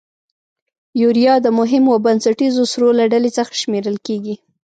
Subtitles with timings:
[1.01, 4.35] یوریا د مهمو او بنسټیزو سرو له ډلې څخه شمیرل کیږي.